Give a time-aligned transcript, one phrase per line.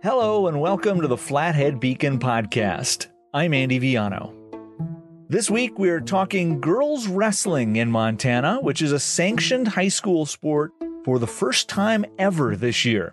[0.00, 3.08] Hello, and welcome to the Flathead Beacon podcast.
[3.34, 4.32] I'm Andy Viano.
[5.28, 10.70] This week, we're talking girls wrestling in Montana, which is a sanctioned high school sport
[11.04, 13.10] for the first time ever this year.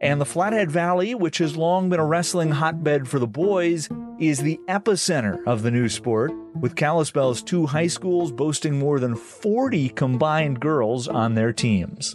[0.00, 3.88] And the Flathead Valley, which has long been a wrestling hotbed for the boys,
[4.20, 9.16] is the epicenter of the new sport, with Kalispell's two high schools boasting more than
[9.16, 12.14] 40 combined girls on their teams.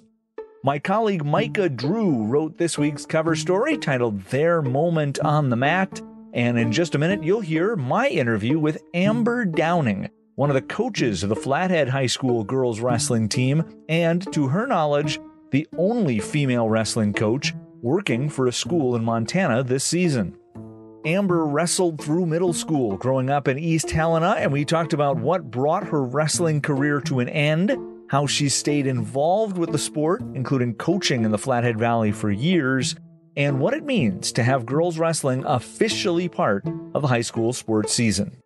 [0.66, 6.02] My colleague Micah Drew wrote this week's cover story titled Their Moment on the Mat.
[6.32, 10.62] And in just a minute, you'll hear my interview with Amber Downing, one of the
[10.62, 15.20] coaches of the Flathead High School girls wrestling team, and to her knowledge,
[15.52, 20.38] the only female wrestling coach working for a school in Montana this season.
[21.04, 25.52] Amber wrestled through middle school growing up in East Helena, and we talked about what
[25.52, 27.78] brought her wrestling career to an end
[28.14, 32.96] how she stayed involved with the sport, including coaching in the Flathead Valley for years,
[33.36, 38.38] and what it means to have girls wrestling officially part of high school sports season.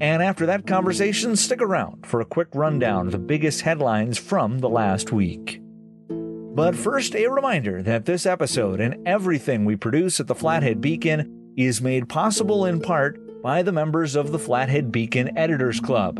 [0.00, 4.58] And after that conversation, stick around for a quick rundown of the biggest headlines from
[4.58, 5.60] the last week.
[6.08, 11.52] But first, a reminder that this episode and everything we produce at the Flathead Beacon
[11.56, 16.18] is made possible in part by the members of the Flathead Beacon Editors Club.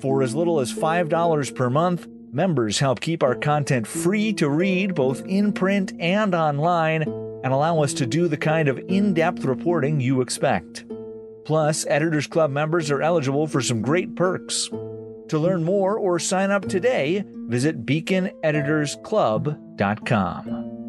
[0.00, 4.94] For as little as $5 per month, Members help keep our content free to read
[4.94, 9.44] both in print and online and allow us to do the kind of in depth
[9.44, 10.84] reporting you expect.
[11.44, 14.68] Plus, Editors Club members are eligible for some great perks.
[15.28, 20.79] To learn more or sign up today, visit beaconeditorsclub.com.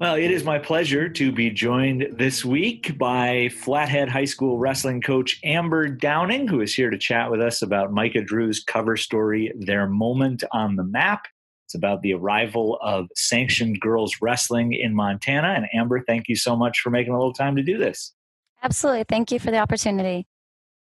[0.00, 5.02] Well, it is my pleasure to be joined this week by Flathead High School wrestling
[5.02, 9.52] coach Amber Downing, who is here to chat with us about Micah Drew's cover story,
[9.58, 11.26] Their Moment on the Mat.
[11.66, 15.48] It's about the arrival of sanctioned girls wrestling in Montana.
[15.48, 18.14] And Amber, thank you so much for making a little time to do this.
[18.62, 19.04] Absolutely.
[19.08, 20.28] Thank you for the opportunity.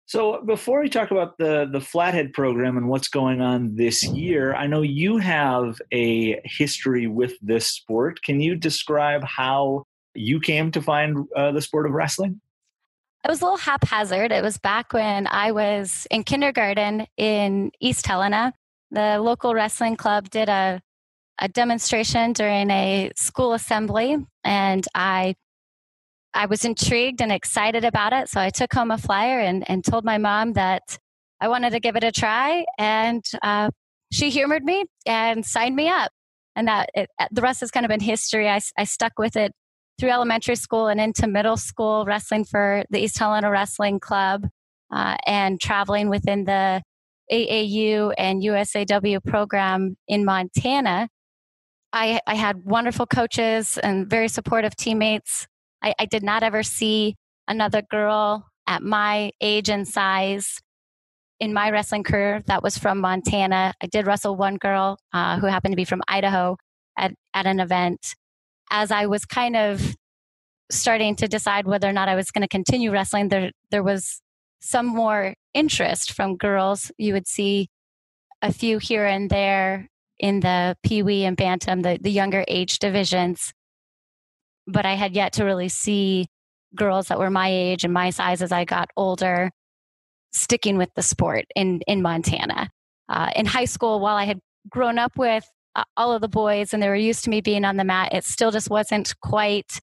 [0.07, 4.55] So before we talk about the the Flathead program and what's going on this year,
[4.55, 8.21] I know you have a history with this sport.
[8.23, 12.39] Can you describe how you came to find uh, the sport of wrestling?
[13.25, 14.31] It was a little haphazard.
[14.31, 18.53] It was back when I was in kindergarten in East Helena.
[18.91, 20.81] The local wrestling club did a
[21.39, 25.35] a demonstration during a school assembly, and I
[26.37, 28.29] I was intrigued and excited about it.
[28.29, 30.99] So I took home a flyer and, and told my mom that
[31.41, 32.63] I wanted to give it a try.
[32.77, 33.71] And uh,
[34.11, 36.11] she humored me and signed me up.
[36.55, 38.47] And that it, uh, the rest has kind of been history.
[38.47, 39.51] I, I stuck with it
[39.99, 44.47] through elementary school and into middle school, wrestling for the East Helena Wrestling Club
[44.93, 46.83] uh, and traveling within the
[47.31, 51.09] AAU and USAW program in Montana.
[51.91, 55.47] I, I had wonderful coaches and very supportive teammates
[55.81, 57.15] I, I did not ever see
[57.47, 60.59] another girl at my age and size
[61.39, 63.73] in my wrestling career that was from Montana.
[63.81, 66.57] I did wrestle one girl uh, who happened to be from Idaho
[66.97, 68.15] at, at an event.
[68.69, 69.95] As I was kind of
[70.69, 74.21] starting to decide whether or not I was going to continue wrestling, there there was
[74.59, 76.91] some more interest from girls.
[76.97, 77.69] You would see
[78.41, 79.87] a few here and there
[80.19, 83.53] in the Pee Wee and Bantam, the, the younger age divisions
[84.67, 86.27] but I had yet to really see
[86.75, 89.51] girls that were my age and my size as I got older
[90.31, 92.69] sticking with the sport in in Montana.
[93.09, 94.39] Uh, in high school, while I had
[94.69, 95.45] grown up with
[95.75, 98.13] uh, all of the boys and they were used to me being on the mat,
[98.13, 99.79] it still just wasn't quite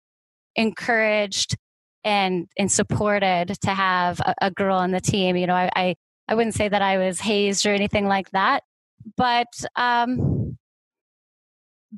[0.56, 1.56] encouraged
[2.04, 5.36] and and supported to have a, a girl on the team.
[5.36, 5.94] You know, I, I,
[6.28, 8.62] I wouldn't say that I was hazed or anything like that,
[9.16, 10.43] but um,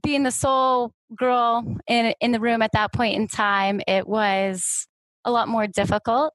[0.03, 4.87] being the sole girl in in the room at that point in time, it was
[5.25, 6.34] a lot more difficult.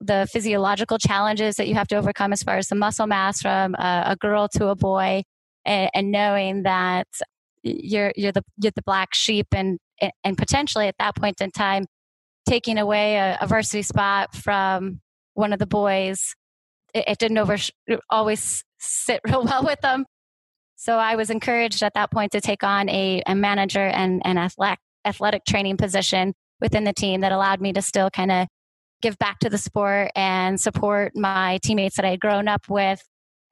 [0.00, 3.74] The physiological challenges that you have to overcome as far as the muscle mass from
[3.74, 5.22] a, a girl to a boy,
[5.64, 7.08] and, and, knowing that
[7.62, 9.78] you're you're the you're the black sheep, and
[10.22, 11.86] and potentially at that point in time,
[12.46, 15.00] taking away a, a varsity spot from
[15.34, 16.34] one of the boys,
[16.94, 17.56] it, it didn't over
[18.10, 20.04] always sit real well with them.
[20.76, 24.38] So I was encouraged at that point to take on a, a manager and an
[24.38, 28.46] athletic, athletic training position within the team that allowed me to still kind of
[29.02, 33.02] give back to the sport and support my teammates that I had grown up with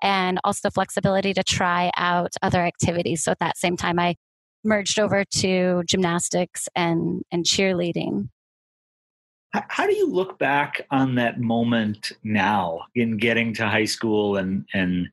[0.02, 3.24] and also flexibility to try out other activities.
[3.24, 4.16] So at that same time, I
[4.62, 8.28] merged over to gymnastics and, and cheerleading.
[9.52, 14.66] How do you look back on that moment now in getting to high school and,
[14.74, 15.08] and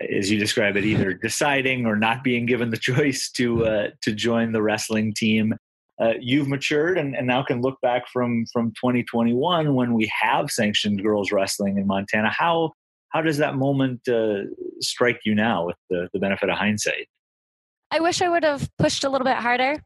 [0.00, 4.12] as you describe it, either deciding or not being given the choice to uh, to
[4.12, 5.54] join the wrestling team.
[6.00, 10.50] uh, you've matured and, and now can look back from from 2021 when we have
[10.50, 12.30] sanctioned girls wrestling in Montana.
[12.30, 12.72] How
[13.10, 14.42] how does that moment uh,
[14.80, 17.06] strike you now with the, the benefit of hindsight?
[17.92, 19.80] I wish I would have pushed a little bit harder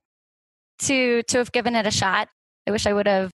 [0.81, 2.29] to to have given it a shot.
[2.67, 3.31] I wish I would have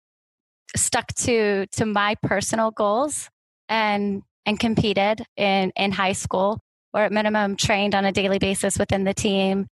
[0.77, 3.29] stuck to to my personal goals
[3.69, 6.61] and and competed in in high school
[6.93, 9.67] or at minimum trained on a daily basis within the team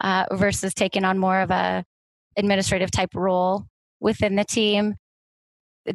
[0.00, 1.84] uh, versus taking on more of a
[2.36, 3.64] administrative type role
[4.00, 4.94] within the team.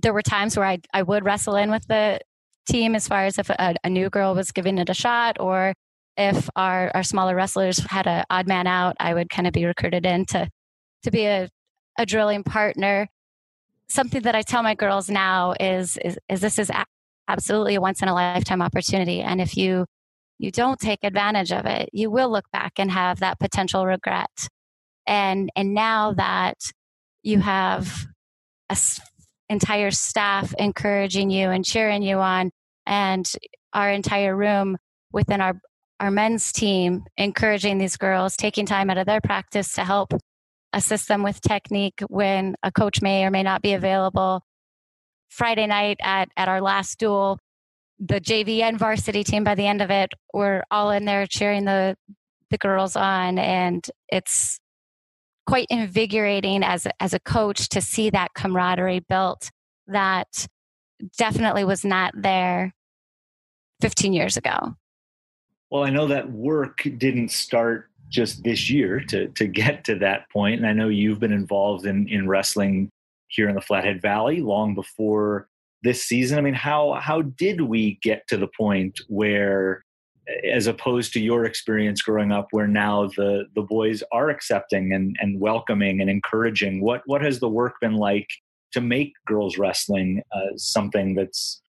[0.02, 2.20] There were times where I, I would wrestle in with the
[2.68, 5.74] team as far as if a, a new girl was giving it a shot or
[6.18, 9.66] if our, our smaller wrestlers had an odd man out, I would kind of be
[9.66, 10.50] recruited in to,
[11.04, 11.50] to be a,
[11.98, 13.08] a drilling partner.
[13.90, 16.72] Something that I tell my girls now is, is, is this is
[17.28, 19.22] absolutely a once in a lifetime opportunity.
[19.22, 19.86] And if you,
[20.40, 24.30] you don't take advantage of it, you will look back and have that potential regret
[25.06, 26.58] and and now that
[27.24, 28.06] you have
[28.70, 29.00] a s-
[29.50, 32.52] entire staff encouraging you and cheering you on
[32.86, 33.32] and
[33.74, 34.78] our entire room
[35.12, 35.60] within our
[36.00, 40.14] our men's team encouraging these girls taking time out of their practice to help
[40.74, 44.42] assist them with technique when a coach may or may not be available
[45.34, 47.40] friday night at at our last dual.
[48.00, 51.66] The jv and varsity team by the end of it were all in there cheering
[51.66, 51.96] the
[52.50, 53.40] the girls on.
[53.40, 54.60] And it's
[55.46, 59.50] quite invigorating as as a coach to see that camaraderie built
[59.88, 60.48] that
[61.18, 62.74] definitely was not there
[63.82, 64.76] 15 years ago.
[65.70, 70.30] Well, I know that work didn't start just this year to to get to that
[70.30, 70.60] point.
[70.60, 72.90] And I know you've been involved in in wrestling
[73.34, 75.48] here in the Flathead Valley long before
[75.82, 76.38] this season.
[76.38, 79.84] I mean, how how did we get to the point where
[80.50, 85.16] as opposed to your experience growing up where now the the boys are accepting and,
[85.20, 88.28] and welcoming and encouraging what what has the work been like
[88.72, 91.62] to make girls wrestling uh, something that's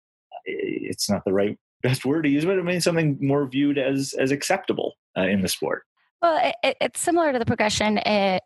[0.44, 4.14] it's not the right best word to use but i mean something more viewed as
[4.18, 5.82] as acceptable uh, in the sport
[6.22, 8.38] well it, it's similar to the progression eh,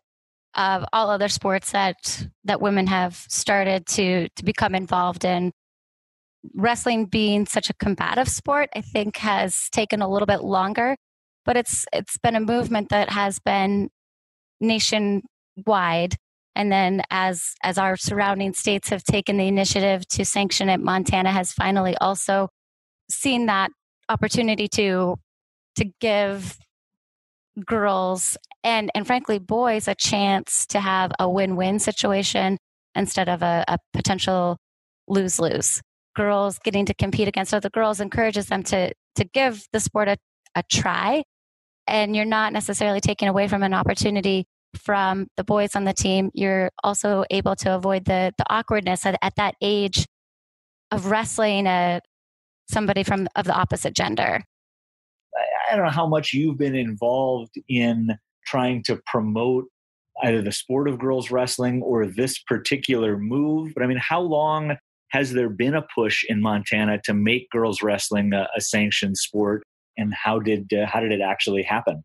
[0.59, 5.53] of all other sports that that women have started to to become involved in
[6.53, 10.97] wrestling being such a combative sport, I think has taken a little bit longer,
[11.45, 13.89] but it's it's been a movement that has been
[14.59, 16.15] nationwide.
[16.55, 21.31] And then as as our surrounding states have taken the initiative to sanction it, Montana
[21.31, 22.49] has finally also
[23.09, 23.71] seen that
[24.09, 25.15] opportunity to
[25.77, 26.57] to give
[27.65, 32.57] girls and and frankly boys a chance to have a win-win situation
[32.95, 34.57] instead of a, a potential
[35.07, 35.81] lose-lose.
[36.15, 40.17] Girls getting to compete against other girls encourages them to to give the sport a,
[40.55, 41.23] a try
[41.87, 44.45] and you're not necessarily taking away from an opportunity
[44.75, 46.29] from the boys on the team.
[46.33, 50.05] You're also able to avoid the the awkwardness at, at that age
[50.91, 52.01] of wrestling a
[52.69, 54.43] somebody from of the opposite gender
[55.69, 59.65] i don't know how much you've been involved in trying to promote
[60.23, 64.75] either the sport of girls wrestling or this particular move but i mean how long
[65.09, 69.63] has there been a push in Montana to make girls wrestling a, a sanctioned sport,
[69.97, 72.03] and how did uh, how did it actually happen?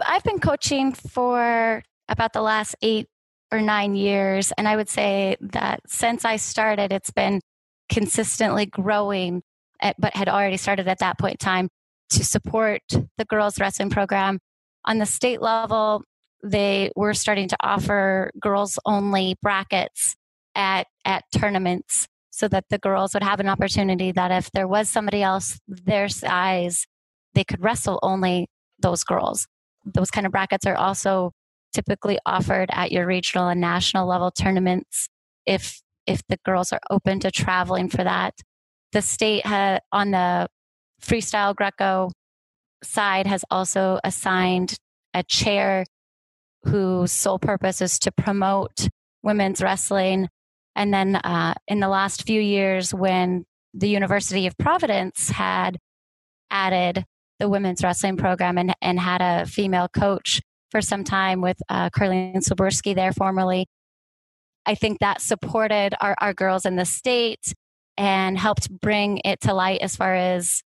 [0.00, 3.08] I've been coaching for about the last eight
[3.50, 7.40] or nine years, and I would say that since I started, it's been
[7.88, 9.42] consistently growing,
[9.80, 11.68] at, but had already started at that point in time
[12.10, 14.38] to support the girls wrestling program
[14.84, 16.02] on the state level.
[16.42, 20.14] They were starting to offer girls only brackets
[20.54, 24.90] at at tournaments so that the girls would have an opportunity that if there was
[24.90, 26.86] somebody else their size,
[27.34, 28.48] they could wrestle only
[28.78, 29.46] those girls.
[29.84, 31.32] Those kind of brackets are also
[31.72, 35.08] typically offered at your regional and national level tournaments
[35.46, 38.34] if if the girls are open to traveling for that.
[38.92, 40.48] The state had on the
[41.02, 42.10] freestyle Greco
[42.82, 44.76] side has also assigned
[45.14, 45.84] a chair
[46.64, 48.88] whose sole purpose is to promote
[49.22, 50.28] women's wrestling.
[50.74, 55.78] And then uh, in the last few years, when the University of Providence had
[56.50, 57.04] added
[57.38, 61.90] the women's wrestling program and, and had a female coach for some time with uh,
[61.90, 63.66] Soborski there formerly,
[64.66, 67.54] I think that supported our, our girls in the state
[67.96, 70.62] and helped bring it to light as far as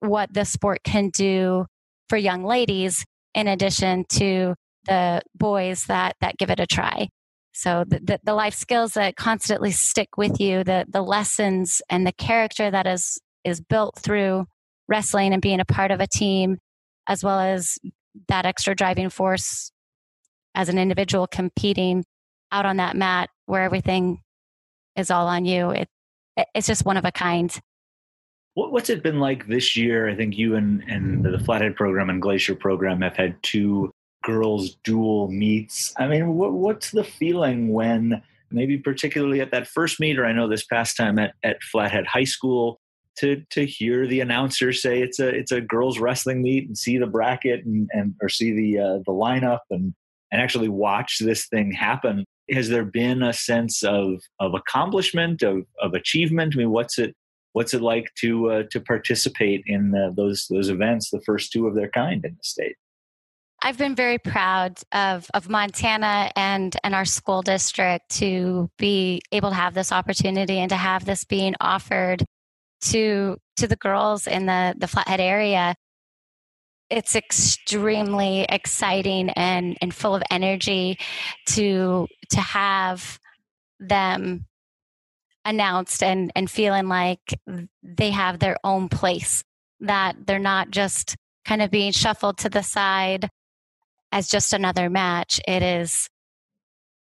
[0.00, 1.66] what the sport can do
[2.08, 4.54] for young ladies in addition to
[4.86, 7.08] the boys that that give it a try
[7.56, 12.06] so the, the, the, life skills that constantly stick with you, the, the lessons and
[12.06, 14.44] the character that is, is built through
[14.88, 16.58] wrestling and being a part of a team,
[17.08, 17.78] as well as
[18.28, 19.72] that extra driving force
[20.54, 22.04] as an individual competing
[22.52, 24.20] out on that mat where everything
[24.94, 25.70] is all on you.
[25.70, 25.88] It,
[26.54, 27.58] it's just one of a kind.
[28.56, 30.08] What's it been like this year?
[30.08, 33.90] I think you and, and the Flathead program and Glacier program have had two
[34.24, 35.92] girls dual meets.
[35.98, 40.32] I mean, what, what's the feeling when maybe particularly at that first meet, or I
[40.32, 42.80] know this past time at, at Flathead High School,
[43.18, 46.96] to to hear the announcer say it's a it's a girls wrestling meet and see
[46.96, 49.94] the bracket and, and or see the uh, the lineup and
[50.32, 55.64] and actually watch this thing happen has there been a sense of of accomplishment of
[55.80, 57.14] of achievement i mean what's it
[57.56, 61.66] what's it like to uh, to participate in uh, those those events the first two
[61.66, 62.76] of their kind in the state?
[63.62, 69.48] I've been very proud of, of Montana and, and our school district to be able
[69.48, 72.22] to have this opportunity and to have this being offered
[72.82, 75.74] to to the girls in the the Flathead area,
[76.90, 80.98] it's extremely exciting and and full of energy
[81.46, 83.18] to to have
[83.80, 84.44] them
[85.46, 87.38] announced and and feeling like
[87.82, 89.42] they have their own place
[89.80, 93.28] that they're not just kind of being shuffled to the side
[94.12, 96.08] as just another match it is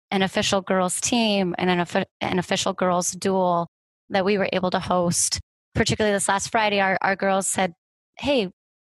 [0.09, 3.67] an official girls team and an, an official girls dual
[4.09, 5.39] that we were able to host
[5.73, 7.73] particularly this last Friday, our, our girls said,
[8.17, 8.49] Hey,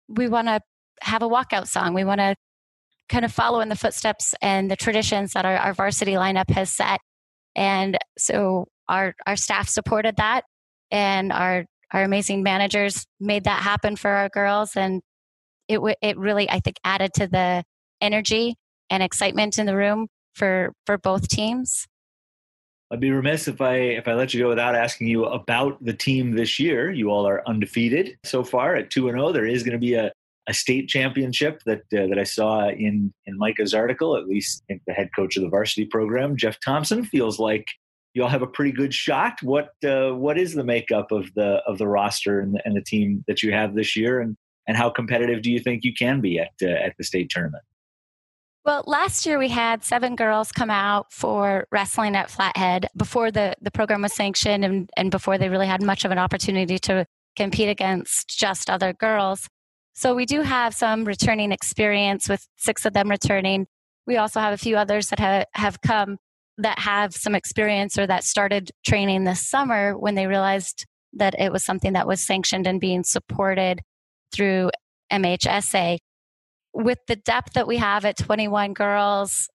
[0.09, 0.61] we want to
[1.03, 1.95] have a walkout song.
[1.95, 2.37] We want to
[3.09, 6.71] kind of follow in the footsteps and the traditions that our, our varsity lineup has
[6.71, 7.01] set.
[7.55, 10.45] And so our, our staff supported that
[10.91, 14.77] and our, our amazing managers made that happen for our girls.
[14.77, 15.03] And
[15.69, 17.65] it, w- it really, I think, added to the
[18.01, 18.57] energy
[18.91, 21.87] and excitement in the room for, for both teams.
[22.93, 25.93] I'd be remiss if I if I let you go without asking you about the
[25.93, 26.93] team this year.
[26.93, 29.29] You all are undefeated so far at two and zero.
[29.29, 29.33] Oh.
[29.33, 30.13] There is going to be a,
[30.47, 34.17] a state championship that uh, that I saw in in Micah's article.
[34.17, 37.67] At least the head coach of the varsity program, Jeff Thompson, feels like
[38.17, 39.35] you all have a pretty good shot.
[39.43, 42.81] What uh, what is the makeup of the of the roster and the, and the
[42.81, 46.23] team that you have this year, and and how competitive do you think you can
[46.23, 47.63] be at uh, at the state tournament?
[48.65, 53.55] Well, last year we had seven girls come out for wrestling at Flathead before the,
[53.61, 57.07] the program was sanctioned and, and before they really had much of an opportunity to
[57.37, 59.47] compete against just other girls.
[59.95, 63.69] So we do have some returning experience with six of them returning.
[64.05, 66.19] We also have a few others that ha- have come
[66.59, 71.53] that have some experience or that started training this summer when they realized that it
[71.53, 73.81] was something that was sanctioned and being supported
[74.33, 74.71] through
[75.13, 75.99] MHSA
[76.77, 79.49] with the depth that we have at 21 girls,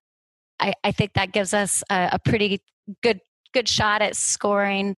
[0.60, 2.62] I, I think that gives us a, a pretty
[3.04, 3.20] good
[3.54, 4.96] good shot at scoring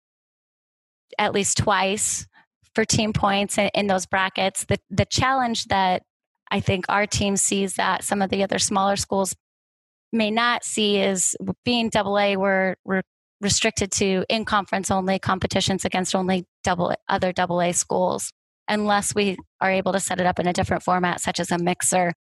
[1.18, 2.28] at least twice
[2.76, 4.66] for team points in, in those brackets.
[4.66, 6.04] The the challenge that
[6.52, 9.36] I think our team sees that some of the other smaller schools
[10.12, 13.04] may not see is being double A, we're, we're
[13.40, 18.32] restricted to in conference only competitions against only double other double A schools
[18.68, 21.58] unless we are able to set it up in a different format, such as a
[21.58, 22.14] mixer.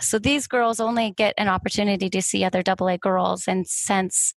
[0.00, 3.44] So these girls only get an opportunity to see other AA girls.
[3.46, 4.34] And since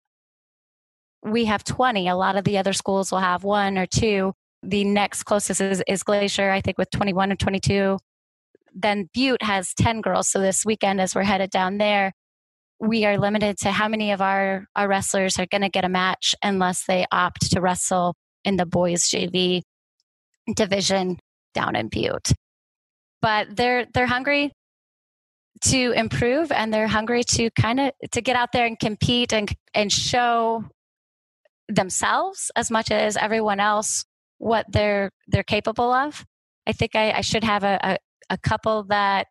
[1.23, 4.33] we have 20, a lot of the other schools will have one or two.
[4.61, 7.97] The next closest is, is Glacier, I think, with 21 and 22.
[8.73, 10.29] Then Butte has 10 girls.
[10.29, 12.11] So this weekend, as we're headed down there,
[12.79, 15.89] we are limited to how many of our, our wrestlers are going to get a
[15.89, 19.61] match unless they opt to wrestle in the boys JV
[20.55, 21.17] division
[21.53, 22.31] down in Butte.
[23.21, 24.51] But they're they're hungry
[25.63, 29.51] to improve and they're hungry to kind of to get out there and compete and
[29.73, 30.63] and show
[31.67, 34.05] themselves as much as everyone else
[34.37, 36.23] what they're they're capable of.
[36.67, 37.97] I think I, I should have a, a,
[38.31, 39.27] a couple that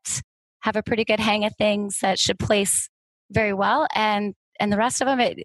[0.61, 2.89] have a pretty good hang of things that should place
[3.35, 5.38] very well and and the rest of them it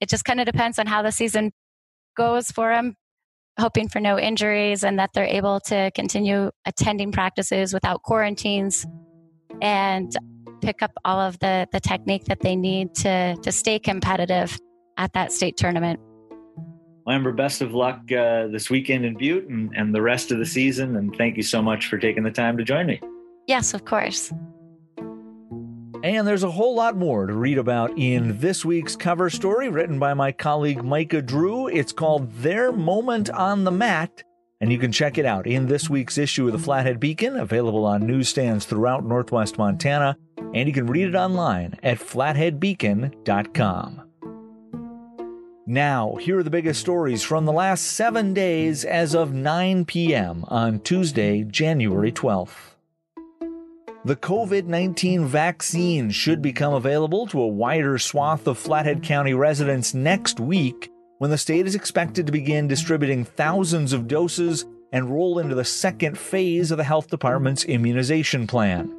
[0.00, 1.52] it just kind of depends on how the season
[2.16, 2.96] goes for them
[3.58, 8.86] hoping for no injuries and that they're able to continue attending practices without quarantines
[9.62, 10.16] and
[10.60, 14.58] pick up all of the, the technique that they need to, to stay competitive
[14.98, 16.00] at that state tournament.
[17.08, 20.46] Amber, best of luck uh, this weekend in Butte and, and the rest of the
[20.46, 20.96] season.
[20.96, 23.00] And thank you so much for taking the time to join me.
[23.46, 24.32] Yes, of course.
[26.02, 29.98] And there's a whole lot more to read about in this week's cover story written
[29.98, 31.68] by my colleague Micah Drew.
[31.68, 34.24] It's called Their Moment on the Mat.
[34.60, 37.84] And you can check it out in this week's issue of the Flathead Beacon, available
[37.84, 40.16] on newsstands throughout northwest Montana.
[40.54, 44.02] And you can read it online at flatheadbeacon.com.
[45.68, 50.44] Now, here are the biggest stories from the last seven days as of 9 p.m.
[50.46, 52.75] on Tuesday, January 12th.
[54.06, 59.94] The COVID 19 vaccine should become available to a wider swath of Flathead County residents
[59.94, 65.40] next week when the state is expected to begin distributing thousands of doses and roll
[65.40, 68.96] into the second phase of the health department's immunization plan.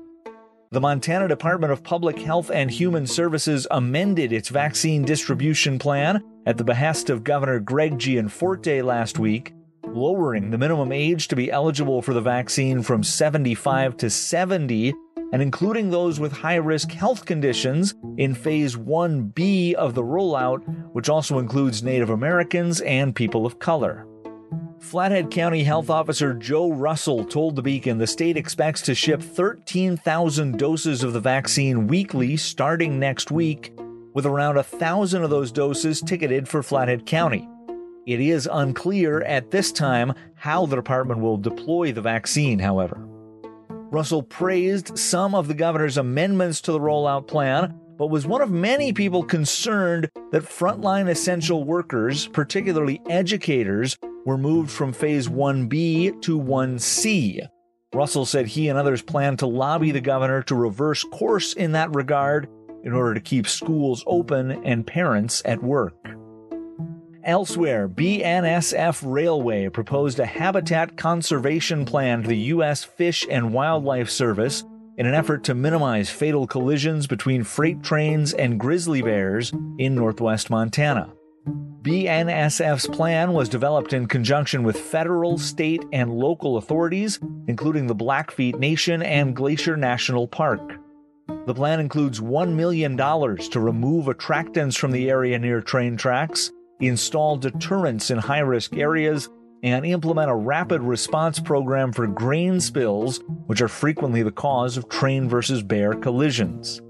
[0.71, 6.57] The Montana Department of Public Health and Human Services amended its vaccine distribution plan at
[6.57, 9.53] the behest of Governor Greg Gianforte last week,
[9.97, 14.93] lowering the minimum age to be eligible for the vaccine from 75 to 70
[15.33, 20.63] and including those with high risk health conditions in Phase 1B of the rollout,
[20.93, 24.07] which also includes Native Americans and people of color.
[24.79, 30.57] Flathead County Health Officer Joe Russell told the Beacon the state expects to ship 13,000
[30.57, 33.73] doses of the vaccine weekly starting next week,
[34.13, 37.49] with around 1,000 of those doses ticketed for Flathead County.
[38.07, 42.95] It is unclear at this time how the department will deploy the vaccine, however.
[43.91, 48.49] Russell praised some of the governor's amendments to the rollout plan, but was one of
[48.49, 56.39] many people concerned that frontline essential workers, particularly educators, were moved from Phase 1B to
[56.39, 57.45] 1C.
[57.93, 61.93] Russell said he and others plan to lobby the governor to reverse course in that
[61.93, 62.47] regard
[62.85, 65.93] in order to keep schools open and parents at work.
[67.27, 72.85] Elsewhere, BNSF Railway proposed a habitat conservation plan to the U.S.
[72.85, 74.63] Fish and Wildlife Service
[74.97, 80.49] in an effort to minimize fatal collisions between freight trains and grizzly bears in northwest
[80.49, 81.11] Montana.
[81.81, 88.57] BNSF's plan was developed in conjunction with federal, state, and local authorities, including the Blackfeet
[88.57, 90.79] Nation and Glacier National Park.
[91.45, 97.37] The plan includes $1 million to remove attractants from the area near train tracks, install
[97.37, 99.29] deterrents in high risk areas,
[99.63, 104.87] and implement a rapid response program for grain spills, which are frequently the cause of
[104.87, 106.81] train versus bear collisions.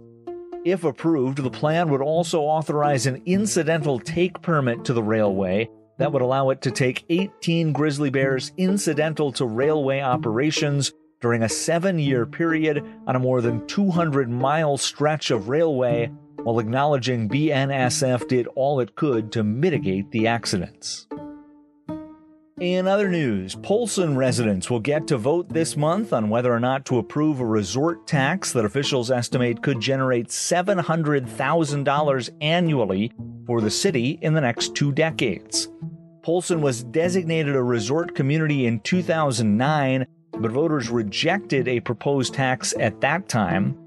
[0.65, 6.11] If approved, the plan would also authorize an incidental take permit to the railway that
[6.11, 11.97] would allow it to take 18 grizzly bears incidental to railway operations during a seven
[11.97, 16.11] year period on a more than 200 mile stretch of railway,
[16.43, 21.07] while acknowledging BNSF did all it could to mitigate the accidents.
[22.59, 26.85] In other news, Polson residents will get to vote this month on whether or not
[26.85, 33.11] to approve a resort tax that officials estimate could generate $700,000 annually
[33.45, 35.69] for the city in the next two decades.
[36.23, 40.07] Polson was designated a resort community in 2009,
[40.39, 43.77] but voters rejected a proposed tax at that time.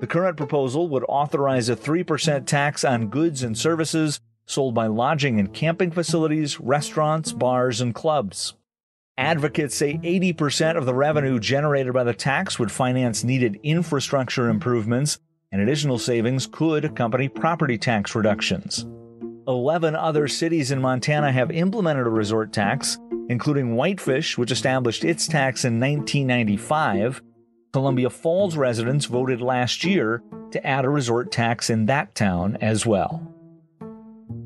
[0.00, 5.38] The current proposal would authorize a 3% tax on goods and services sold by lodging
[5.38, 8.54] and camping facilities, restaurants, bars, and clubs.
[9.18, 15.18] Advocates say 80% of the revenue generated by the tax would finance needed infrastructure improvements,
[15.52, 18.86] and additional savings could accompany property tax reductions.
[19.46, 25.28] 11 other cities in Montana have implemented a resort tax, including Whitefish, which established its
[25.28, 27.20] tax in 1995.
[27.72, 32.84] Columbia Falls residents voted last year to add a resort tax in that town as
[32.84, 33.26] well.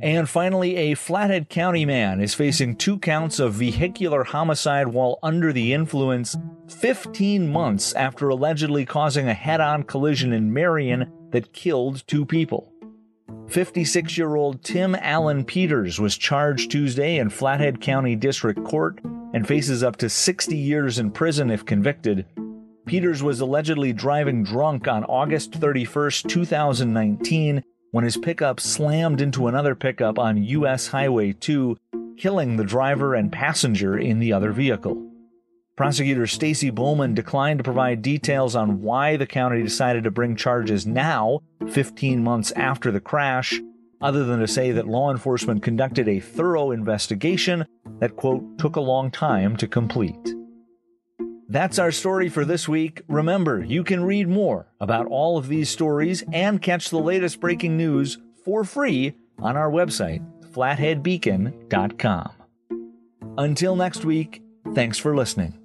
[0.01, 5.53] And finally, a Flathead County man is facing two counts of vehicular homicide while under
[5.53, 6.37] the influence
[6.69, 12.71] 15 months after allegedly causing a head on collision in Marion that killed two people.
[13.49, 19.01] 56 year old Tim Allen Peters was charged Tuesday in Flathead County District Court
[19.33, 22.27] and faces up to 60 years in prison if convicted.
[22.87, 29.75] Peters was allegedly driving drunk on August 31, 2019 when his pickup slammed into another
[29.75, 31.77] pickup on US Highway 2,
[32.19, 35.11] killing the driver and passenger in the other vehicle.
[35.77, 40.87] Prosecutor Stacy Bowman declined to provide details on why the county decided to bring charges
[40.87, 43.61] now, 15 months after the crash,
[44.01, 47.65] other than to say that law enforcement conducted a thorough investigation
[48.01, 50.34] that, quote, took a long time to complete.
[51.49, 53.03] That's our story for this week.
[53.09, 57.77] Remember, you can read more about all of these stories and catch the latest breaking
[57.77, 62.31] news for free on our website, flatheadbeacon.com.
[63.37, 64.43] Until next week,
[64.75, 65.64] thanks for listening.